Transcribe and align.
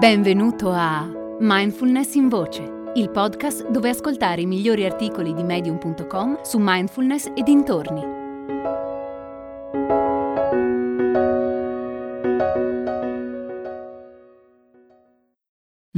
Benvenuto 0.00 0.70
a 0.72 1.06
Mindfulness 1.40 2.14
in 2.14 2.30
Voce, 2.30 2.62
il 2.94 3.10
podcast 3.10 3.68
dove 3.68 3.90
ascoltare 3.90 4.40
i 4.40 4.46
migliori 4.46 4.86
articoli 4.86 5.34
di 5.34 5.42
medium.com 5.42 6.40
su 6.40 6.56
mindfulness 6.58 7.26
e 7.36 7.42
dintorni. 7.42 8.00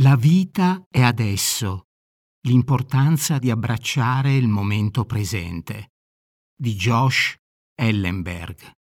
La 0.00 0.16
vita 0.16 0.84
è 0.90 1.02
adesso. 1.02 1.86
L'importanza 2.40 3.38
di 3.38 3.52
abbracciare 3.52 4.34
il 4.34 4.48
momento 4.48 5.04
presente. 5.04 5.92
Di 6.56 6.74
Josh 6.74 7.36
Ellenberg. 7.76 8.81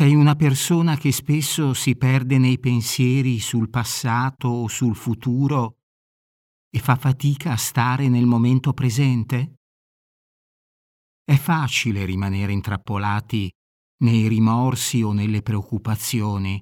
Sei 0.00 0.14
una 0.14 0.34
persona 0.34 0.96
che 0.96 1.12
spesso 1.12 1.74
si 1.74 1.94
perde 1.94 2.38
nei 2.38 2.58
pensieri 2.58 3.38
sul 3.38 3.68
passato 3.68 4.48
o 4.48 4.66
sul 4.66 4.96
futuro 4.96 5.80
e 6.70 6.78
fa 6.78 6.96
fatica 6.96 7.52
a 7.52 7.56
stare 7.58 8.08
nel 8.08 8.24
momento 8.24 8.72
presente? 8.72 9.56
È 11.22 11.36
facile 11.36 12.06
rimanere 12.06 12.52
intrappolati 12.52 13.52
nei 14.04 14.26
rimorsi 14.26 15.02
o 15.02 15.12
nelle 15.12 15.42
preoccupazioni, 15.42 16.58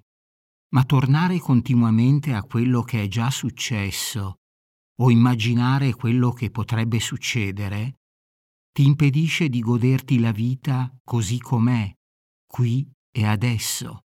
ma 0.74 0.82
tornare 0.82 1.38
continuamente 1.38 2.34
a 2.34 2.42
quello 2.42 2.82
che 2.82 3.04
è 3.04 3.06
già 3.06 3.30
successo 3.30 4.40
o 5.00 5.10
immaginare 5.12 5.94
quello 5.94 6.32
che 6.32 6.50
potrebbe 6.50 6.98
succedere 6.98 8.00
ti 8.72 8.84
impedisce 8.84 9.48
di 9.48 9.60
goderti 9.60 10.18
la 10.18 10.32
vita 10.32 10.92
così 11.04 11.38
com'è, 11.38 11.88
qui 12.44 12.84
e 13.18 13.26
adesso. 13.26 14.04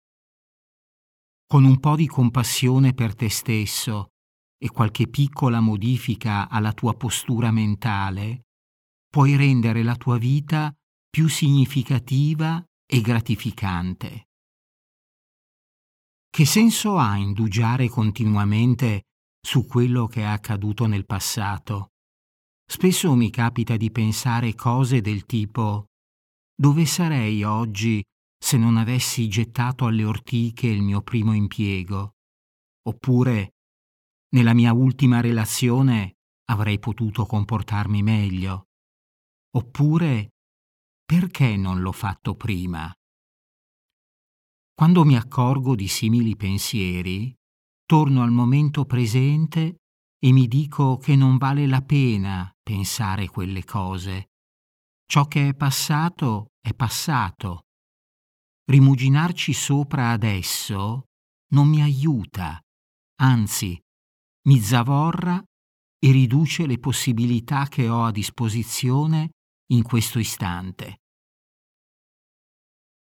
Con 1.45 1.65
un 1.65 1.81
po' 1.81 1.97
di 1.97 2.07
compassione 2.07 2.93
per 2.93 3.13
te 3.13 3.29
stesso 3.29 4.11
e 4.57 4.69
qualche 4.69 5.09
piccola 5.09 5.59
modifica 5.59 6.47
alla 6.47 6.71
tua 6.71 6.93
postura 6.93 7.51
mentale, 7.51 8.43
puoi 9.09 9.35
rendere 9.35 9.83
la 9.83 9.97
tua 9.97 10.17
vita 10.17 10.73
più 11.09 11.27
significativa 11.27 12.63
e 12.85 13.01
gratificante. 13.01 14.29
Che 16.29 16.45
senso 16.45 16.97
ha 16.97 17.17
indugiare 17.17 17.89
continuamente 17.89 19.07
su 19.45 19.65
quello 19.65 20.07
che 20.07 20.21
è 20.21 20.25
accaduto 20.25 20.85
nel 20.85 21.05
passato? 21.05 21.89
Spesso 22.65 23.13
mi 23.15 23.29
capita 23.29 23.75
di 23.75 23.91
pensare 23.91 24.55
cose 24.55 25.01
del 25.01 25.25
tipo 25.25 25.87
dove 26.55 26.85
sarei 26.85 27.43
oggi 27.43 28.01
se 28.43 28.57
non 28.57 28.75
avessi 28.75 29.27
gettato 29.27 29.85
alle 29.85 30.03
ortiche 30.03 30.65
il 30.65 30.81
mio 30.81 31.03
primo 31.03 31.33
impiego, 31.33 32.15
oppure 32.87 33.53
nella 34.29 34.53
mia 34.53 34.73
ultima 34.73 35.21
relazione 35.21 36.15
avrei 36.49 36.79
potuto 36.79 37.25
comportarmi 37.27 38.01
meglio, 38.01 38.69
oppure 39.55 40.31
perché 41.05 41.55
non 41.55 41.81
l'ho 41.81 41.91
fatto 41.91 42.35
prima? 42.35 42.91
Quando 44.73 45.05
mi 45.05 45.15
accorgo 45.15 45.75
di 45.75 45.87
simili 45.87 46.35
pensieri, 46.35 47.33
torno 47.85 48.23
al 48.23 48.31
momento 48.31 48.85
presente 48.85 49.75
e 50.17 50.31
mi 50.31 50.47
dico 50.47 50.97
che 50.97 51.15
non 51.15 51.37
vale 51.37 51.67
la 51.67 51.81
pena 51.81 52.51
pensare 52.61 53.27
quelle 53.27 53.63
cose. 53.63 54.31
Ciò 55.05 55.27
che 55.27 55.49
è 55.49 55.53
passato 55.53 56.47
è 56.59 56.73
passato 56.73 57.65
rimuginarci 58.65 59.53
sopra 59.53 60.11
adesso 60.11 61.05
non 61.53 61.67
mi 61.67 61.81
aiuta, 61.81 62.59
anzi 63.21 63.79
mi 64.47 64.59
zavorra 64.59 65.43
e 66.03 66.11
riduce 66.11 66.65
le 66.65 66.79
possibilità 66.79 67.67
che 67.67 67.87
ho 67.89 68.03
a 68.03 68.11
disposizione 68.11 69.31
in 69.71 69.83
questo 69.83 70.19
istante. 70.19 71.01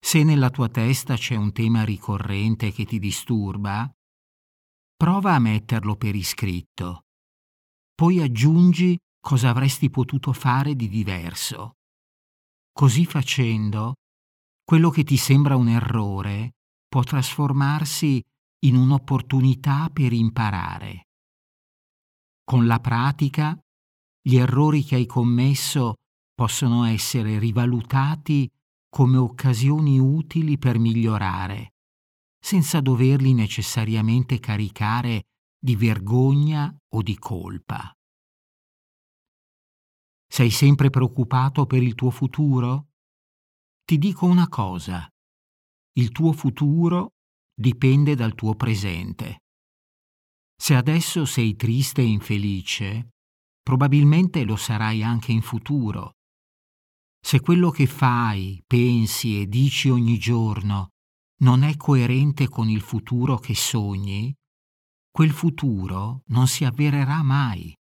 Se 0.02 0.24
nella 0.24 0.50
tua 0.50 0.70
testa 0.70 1.16
c'è 1.16 1.36
un 1.36 1.52
tema 1.52 1.84
ricorrente 1.84 2.72
che 2.72 2.86
ti 2.86 3.00
disturba, 3.00 3.90
prova 4.96 5.36
a 5.36 5.40
metterlo 5.40 5.96
per 5.96 6.16
iscritto. 6.16 7.04
Poi 7.94 8.22
aggiungi 8.22 8.98
cosa 9.20 9.50
avresti 9.50 9.90
potuto 9.90 10.34
fare 10.34 10.76
di 10.76 10.88
diverso. 10.88 11.76
Così 12.72 13.06
facendo 13.06 13.96
quello 14.70 14.92
che 14.92 15.04
ti 15.04 15.18
sembra 15.18 15.56
un 15.56 15.68
errore 15.68 16.58
può 16.88 17.02
trasformarsi 17.02 18.24
in 18.66 18.76
un'opportunità 18.76 19.90
per 19.92 20.14
imparare. 20.14 21.08
Con 22.44 22.68
la 22.68 22.80
pratica, 22.80 23.60
gli 24.22 24.36
errori 24.36 24.84
che 24.84 24.94
hai 24.94 25.08
commesso 25.08 25.96
possono 26.36 26.84
essere 26.84 27.40
rivalutati 27.40 28.48
come 28.90 29.18
occasioni 29.18 29.98
utili 29.98 30.60
per 30.60 30.78
migliorare, 30.78 31.74
senza 32.40 32.80
doverli 32.80 33.34
necessariamente 33.34 34.40
caricare 34.40 35.24
di 35.58 35.76
vergogna 35.76 36.72
o 36.94 37.02
di 37.02 37.18
colpa. 37.18 37.92
Sei 40.32 40.52
sempre 40.52 40.92
preoccupato 40.92 41.66
per 41.66 41.82
il 41.82 41.96
tuo 41.96 42.12
futuro? 42.12 42.89
Ti 43.90 43.98
dico 43.98 44.28
una 44.28 44.48
cosa. 44.48 45.10
Il 45.94 46.12
tuo 46.12 46.32
futuro 46.32 47.14
dipende 47.52 48.14
dal 48.14 48.36
tuo 48.36 48.54
presente. 48.54 49.40
Se 50.56 50.76
adesso 50.76 51.26
sei 51.26 51.56
triste 51.56 52.02
e 52.02 52.06
infelice, 52.06 53.10
probabilmente 53.64 54.44
lo 54.44 54.58
sarai 54.58 55.02
anche 55.02 55.32
in 55.32 55.42
futuro. 55.42 56.18
Se 57.20 57.40
quello 57.40 57.72
che 57.72 57.88
fai, 57.88 58.62
pensi 58.68 59.42
e 59.42 59.48
dici 59.48 59.90
ogni 59.90 60.20
giorno 60.20 60.90
non 61.42 61.64
è 61.64 61.76
coerente 61.76 62.48
con 62.48 62.70
il 62.70 62.82
futuro 62.82 63.40
che 63.40 63.56
sogni, 63.56 64.32
quel 65.10 65.32
futuro 65.32 66.22
non 66.28 66.48
si 66.48 66.64
avvererà 66.64 67.24
mai. 67.24 67.76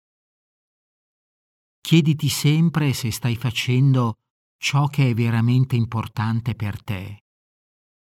Chiediti 1.81 2.29
sempre 2.29 2.93
se 2.93 3.09
stai 3.09 3.35
facendo 3.35 4.17
ciò 4.66 4.88
che 4.88 5.12
è 5.12 5.14
veramente 5.14 5.76
importante 5.76 6.56
per 6.56 6.81
te? 6.81 7.26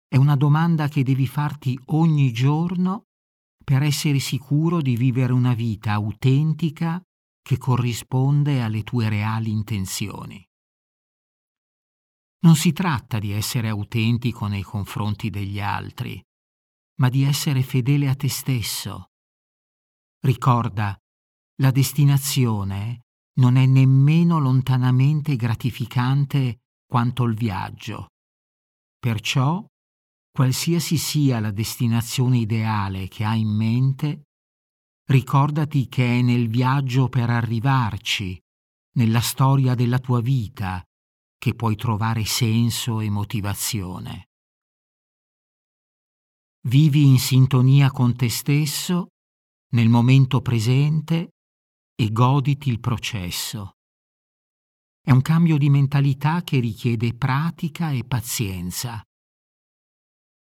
È 0.06 0.18
una 0.18 0.36
domanda 0.36 0.90
che 0.90 1.03
devi 1.03 1.25
farti 1.25 1.80
ogni 1.86 2.34
giorno 2.34 3.03
per 3.64 3.81
essere 3.81 4.20
sicuro 4.20 4.81
di 4.81 4.97
vivere 4.97 5.31
una 5.31 5.53
vita 5.53 5.94
autentica 5.94 7.02
che 7.42 7.58
corrisponde 7.58 8.62
alle 8.62 8.84
tue 8.84 9.08
reali 9.08 9.52
intenzioni. 9.52 10.46
Non 12.40 12.58
si 12.58 12.74
tratta 12.74 13.20
di 13.20 13.31
essere 13.31 13.70
autentico 13.70 14.47
nei 14.47 14.64
confronti 14.64 15.30
degli 15.30 15.62
altri, 15.62 16.22
ma 16.96 17.08
di 17.08 17.24
essere 17.24 17.64
fedele 17.64 18.09
a 18.09 18.16
te 18.16 18.28
stesso. 18.28 19.12
Ricorda, 20.26 20.94
la 21.62 21.72
destinazione 21.72 23.06
non 23.38 23.56
è 23.56 23.66
nemmeno 23.66 24.40
lontanamente 24.40 25.35
gratificante 25.35 26.59
quanto 26.85 27.23
il 27.23 27.35
viaggio. 27.35 28.07
Perciò, 28.97 29.66
qualsiasi 30.31 30.97
sia 30.97 31.40
la 31.40 31.51
destinazione 31.51 32.40
ideale 32.40 33.07
che 33.07 33.23
hai 33.23 33.41
in 33.41 33.56
mente, 33.56 34.23
ricordati 35.09 35.88
che 35.88 36.19
è 36.19 36.22
nel 36.22 36.50
viaggio 36.50 37.07
per 37.07 37.29
arrivarci, 37.29 38.40
nella 38.95 39.22
storia 39.22 39.75
della 39.75 40.00
tua 40.00 40.22
vita, 40.22 40.84
che 41.38 41.56
puoi 41.56 41.75
trovare 41.75 42.25
senso 42.25 42.99
e 42.99 43.09
motivazione. 43.09 44.28
Vivi 46.67 47.05
in 47.05 47.20
sintonia 47.20 47.90
con 47.91 48.16
te 48.16 48.29
stesso, 48.29 49.08
nel 49.72 49.87
momento 49.87 50.41
presente 50.41 51.35
e 51.99 52.13
goditi 52.13 52.69
il 52.69 52.79
processo. 52.79 53.73
È 55.01 55.11
un 55.11 55.19
cambio 55.22 55.57
di 55.57 55.69
mentalità 55.69 56.43
che 56.43 56.61
richiede 56.61 57.13
pratica 57.13 57.91
e 57.91 58.05
pazienza. 58.05 59.03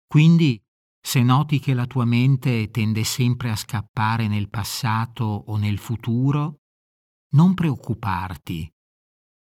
Quindi, 0.06 0.62
se 1.00 1.24
noti 1.24 1.60
che 1.60 1.74
la 1.74 1.86
tua 1.86 2.04
mente 2.04 2.70
tende 2.72 3.06
sempre 3.06 3.52
a 3.52 3.56
scappare 3.56 4.28
nel 4.28 4.50
passato 4.50 5.24
o 5.24 5.56
nel 5.56 5.78
futuro, 5.78 6.58
non 7.36 7.54
preoccuparti. 7.54 8.70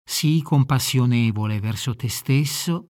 Sii 0.04 0.44
compassionevole 0.44 1.60
verso 1.60 1.96
te 1.96 2.10
stesso 2.10 2.90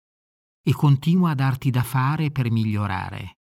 e 0.65 0.73
continua 0.73 1.31
a 1.31 1.35
darti 1.37 1.71
da 1.71 1.85
fare 1.85 2.33
per 2.33 2.51
migliorare. 2.51 3.39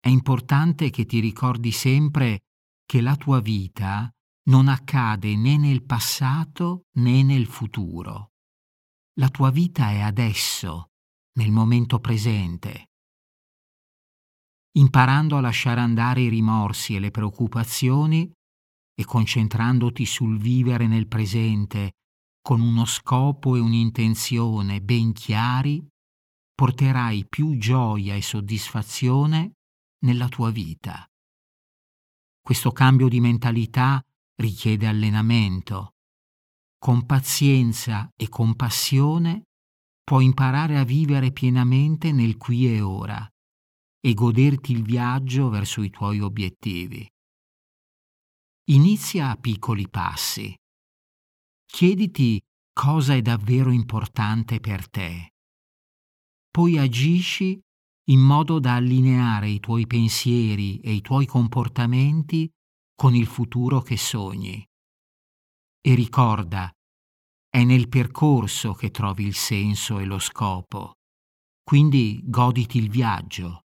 È 0.00 0.08
importante 0.08 0.88
che 0.88 1.04
ti 1.04 1.20
ricordi 1.20 1.72
sempre 1.72 2.44
che 2.90 3.02
la 3.02 3.16
tua 3.16 3.40
vita 3.40 4.10
non 4.48 4.66
accade 4.66 5.36
né 5.36 5.58
nel 5.58 5.84
passato 5.84 6.86
né 6.96 7.22
nel 7.22 7.44
futuro. 7.44 8.30
La 9.20 9.28
tua 9.28 9.50
vita 9.50 9.90
è 9.90 10.00
adesso, 10.00 10.92
nel 11.36 11.50
momento 11.50 11.98
presente. 11.98 12.86
imparando 14.78 15.36
a 15.36 15.40
lasciare 15.40 15.80
andare 15.80 16.22
i 16.22 16.28
rimorsi 16.28 16.94
e 16.94 17.00
le 17.00 17.10
preoccupazioni 17.10 18.30
e 18.94 19.04
concentrandoti 19.04 20.06
sul 20.06 20.38
vivere 20.38 20.86
nel 20.86 21.08
presente 21.08 21.94
con 22.40 22.60
uno 22.60 22.84
scopo 22.84 23.56
e 23.56 23.58
un'intenzione 23.58 24.80
ben 24.80 25.12
chiari, 25.12 25.84
porterai 26.54 27.26
più 27.26 27.58
gioia 27.58 28.14
e 28.14 28.22
soddisfazione 28.22 29.54
nella 30.04 30.28
tua 30.28 30.50
vita. 30.50 31.07
Questo 32.48 32.72
cambio 32.72 33.08
di 33.08 33.20
mentalità 33.20 34.02
richiede 34.36 34.86
allenamento. 34.86 35.96
Con 36.78 37.04
pazienza 37.04 38.10
e 38.16 38.30
compassione 38.30 39.48
puoi 40.02 40.24
imparare 40.24 40.78
a 40.78 40.82
vivere 40.82 41.30
pienamente 41.30 42.10
nel 42.10 42.38
qui 42.38 42.74
e 42.74 42.80
ora 42.80 43.28
e 44.00 44.14
goderti 44.14 44.72
il 44.72 44.82
viaggio 44.82 45.50
verso 45.50 45.82
i 45.82 45.90
tuoi 45.90 46.20
obiettivi. 46.20 47.06
Inizia 48.70 49.28
a 49.28 49.36
piccoli 49.36 49.86
passi. 49.86 50.56
Chiediti 51.66 52.40
cosa 52.72 53.12
è 53.12 53.20
davvero 53.20 53.70
importante 53.70 54.58
per 54.58 54.88
te. 54.88 55.34
Poi 56.50 56.78
agisci 56.78 57.60
in 58.08 58.20
modo 58.20 58.58
da 58.58 58.74
allineare 58.74 59.48
i 59.48 59.60
tuoi 59.60 59.86
pensieri 59.86 60.78
e 60.80 60.92
i 60.92 61.00
tuoi 61.00 61.26
comportamenti 61.26 62.50
con 62.94 63.14
il 63.14 63.26
futuro 63.26 63.80
che 63.80 63.96
sogni. 63.96 64.64
E 65.80 65.94
ricorda, 65.94 66.70
è 67.50 67.64
nel 67.64 67.88
percorso 67.88 68.72
che 68.72 68.90
trovi 68.90 69.24
il 69.24 69.34
senso 69.34 69.98
e 69.98 70.04
lo 70.04 70.18
scopo, 70.18 70.94
quindi 71.62 72.20
goditi 72.24 72.78
il 72.78 72.88
viaggio. 72.88 73.60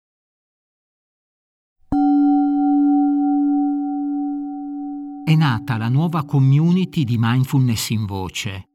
È 5.26 5.36
nata 5.36 5.78
la 5.78 5.88
nuova 5.88 6.26
community 6.26 7.06
di 7.06 7.16
mindfulness 7.18 7.90
in 7.90 8.06
voce. 8.06 8.68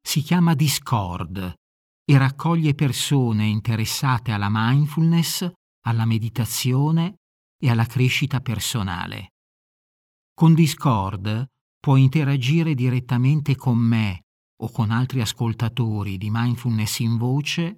Si 0.00 0.22
chiama 0.22 0.54
Discord 0.54 1.62
e 2.04 2.18
raccoglie 2.18 2.74
persone 2.74 3.46
interessate 3.46 4.32
alla 4.32 4.48
mindfulness, 4.50 5.50
alla 5.86 6.04
meditazione 6.04 7.16
e 7.58 7.70
alla 7.70 7.86
crescita 7.86 8.40
personale. 8.40 9.32
Con 10.34 10.54
Discord 10.54 11.46
puoi 11.78 12.02
interagire 12.02 12.74
direttamente 12.74 13.56
con 13.56 13.78
me 13.78 14.22
o 14.62 14.70
con 14.70 14.90
altri 14.90 15.20
ascoltatori 15.20 16.18
di 16.18 16.28
mindfulness 16.30 16.98
in 16.98 17.16
voce 17.16 17.76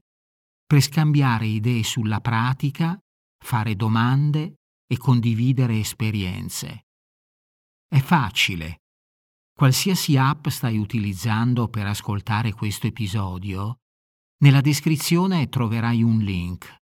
per 0.67 0.81
scambiare 0.81 1.47
idee 1.47 1.85
sulla 1.85 2.21
pratica, 2.21 2.99
fare 3.45 3.77
domande 3.77 4.57
e 4.87 4.97
condividere 4.97 5.79
esperienze. 5.79 6.87
È 7.89 8.01
facile. 8.01 8.79
Qualsiasi 9.55 10.17
app 10.17 10.49
stai 10.49 10.77
utilizzando 10.77 11.69
per 11.69 11.87
ascoltare 11.87 12.53
questo 12.53 12.89
episodio, 12.89 13.79
nella 14.39 14.61
descrizione 14.61 15.49
troverai 15.49 16.03
un 16.03 16.19
link. 16.19 16.83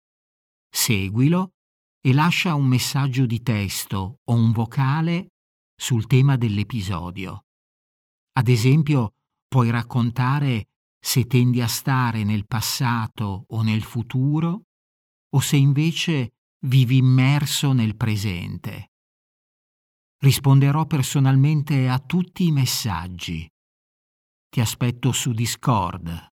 Seguilo 0.70 1.54
e 2.02 2.14
lascia 2.14 2.56
un 2.56 2.66
messaggio 2.66 3.26
di 3.26 3.42
testo 3.42 4.20
o 4.24 4.34
un 4.34 4.52
vocale 4.52 5.30
sul 5.76 6.08
tema 6.08 6.38
dell'episodio. 6.38 7.46
Ad 8.34 8.48
esempio, 8.48 9.16
puoi 9.48 9.70
raccontare 9.70 10.70
se 11.00 11.26
tendi 11.26 11.62
a 11.62 11.68
stare 11.68 12.24
nel 12.24 12.48
passato 12.48 13.46
o 13.48 13.62
nel 13.62 13.84
futuro 13.84 14.66
o 15.30 15.40
se 15.40 15.56
invece 15.56 16.34
vivi 16.66 16.98
immerso 16.98 17.74
nel 17.74 17.96
presente. 17.96 18.92
Risponderò 20.18 20.86
personalmente 20.86 21.88
a 21.88 22.00
tutti 22.00 22.48
i 22.48 22.52
messaggi. 22.52 23.48
Ti 24.50 24.60
aspetto 24.62 25.12
su 25.12 25.32
Discord. 25.32 26.35